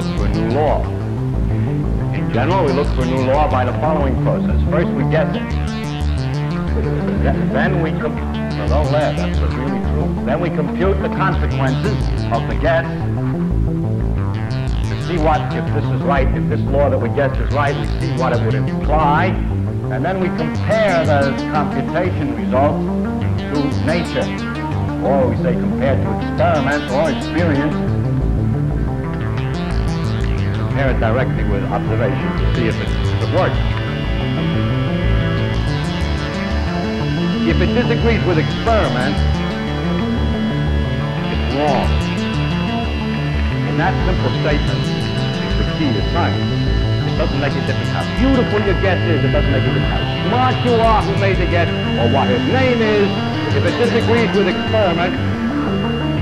[0.00, 0.84] look for a new law.
[2.14, 4.62] In general, we look for a new law by the following process.
[4.70, 5.42] First, we guess it.
[7.52, 10.24] Then we com- no, don't laugh, that's really true.
[10.24, 11.96] Then we compute the consequences
[12.32, 12.86] of the guess
[14.88, 17.74] to see what, if this is right, if this law that we guess is right,
[17.76, 19.26] we see what it would imply,
[19.90, 22.84] and then we compare those computation results
[23.50, 24.28] to nature,
[25.04, 27.98] or we say compared to experiment or experience,
[30.78, 33.58] compare it directly with observation to see if it, if it works.
[37.50, 39.18] If it disagrees with experiment,
[41.34, 41.90] it's wrong.
[43.66, 44.78] And that simple statement
[45.50, 46.46] is the key to science.
[46.46, 49.24] It doesn't make a difference how beautiful your guess is.
[49.24, 51.66] It doesn't make a difference how smart you are who made the guess
[51.98, 53.10] or what his name is.
[53.50, 55.18] If it disagrees with experiment,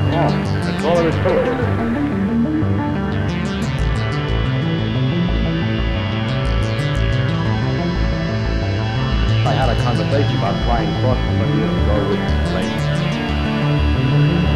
[0.01, 0.33] it's wrong.
[0.65, 1.86] That's all there is to it.
[10.07, 12.23] Conversation about flying saucers some years ago with
[12.55, 12.87] ladies.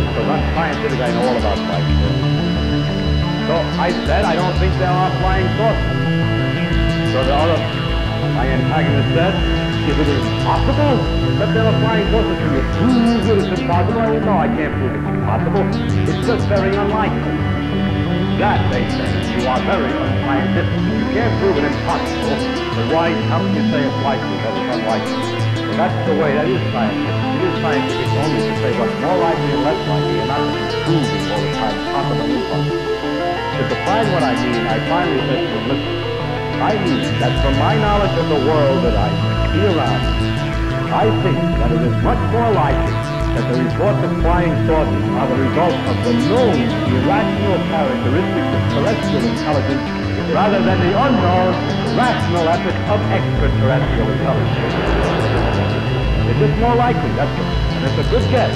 [0.07, 2.39] Because I'm scientific, I know all about flying saucers.
[3.51, 5.91] So I said I don't think there are flying saucers.
[7.11, 7.59] So the other,
[8.39, 9.35] my antagonist said,
[9.91, 10.95] if it is possible
[11.43, 14.01] that there are flying saucers, can you prove that it's impossible?
[14.01, 15.67] I said, no, I can't prove it's impossible.
[16.15, 17.35] It's just very unlikely.
[18.39, 20.79] That, they say, you are very unscientific.
[20.79, 22.39] You can't prove it impossible,
[22.79, 25.40] but why, how can you say it's likely that it's unlikely?
[25.77, 27.15] That's the way, that is scientific.
[27.31, 30.51] It is scientific only to say what's more likely and less likely, and not to
[30.51, 32.81] be proving all the time impossible.
[32.81, 35.95] To define what I mean, I finally said to him, listen,
[36.61, 39.09] I mean that from my knowledge of the world that I
[39.53, 40.41] see around
[40.91, 42.91] I think that it is much more likely
[43.39, 46.59] that the reports of flying saucers are the result of the known
[46.91, 49.87] irrational characteristics of terrestrial intelligence
[50.35, 51.55] rather than the unknown
[51.95, 55.00] rational efforts of extraterrestrial intelligence.
[56.31, 57.45] It's just more likely, that's it.
[57.75, 58.55] And it's a good guess.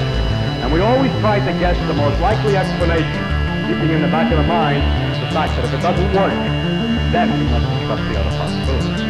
[0.63, 3.19] And we always try to guess the most likely explanation,
[3.67, 4.79] keeping in the back of the mind
[5.19, 6.31] the fact that if it doesn't work,
[7.11, 9.03] then we must discuss the other possibilities.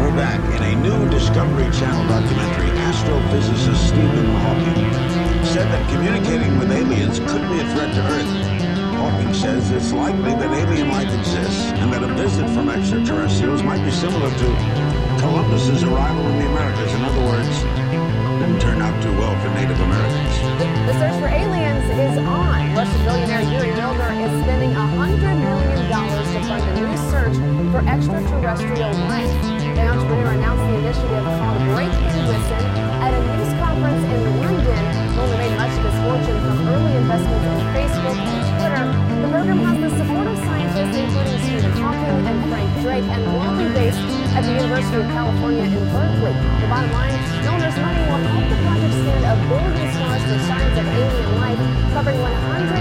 [0.00, 2.70] We're back in a new Discovery Channel documentary.
[2.88, 8.55] Astrophysicist Stephen Hawking said that communicating with aliens could be a threat to Earth.
[8.96, 13.84] Hawking says it's likely that alien life exists and that a visit from extraterrestrials might
[13.84, 14.48] be similar to
[15.20, 16.92] Columbus's arrival in the Americas.
[16.94, 17.54] In other words,
[18.40, 20.34] didn't turn out too well for Native Americans.
[20.88, 22.72] The search for aliens is on.
[22.72, 27.36] Russian billionaire Yuri Milner is spending $100 million to fund a new search
[27.72, 29.32] for extraterrestrial life.
[29.76, 32.64] The entrepreneur announced the initiative called Breakthrough Listen
[33.04, 34.55] at a news conference in London.
[42.96, 43.98] Drake and be based
[44.32, 46.32] at the University of California in Berkeley.
[46.32, 47.12] The bottom line,
[47.44, 51.60] donors' money will help the project stand a billion stars for signs of alien life,
[51.92, 52.75] covering 100